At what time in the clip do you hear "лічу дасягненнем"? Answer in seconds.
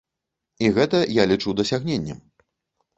1.35-2.19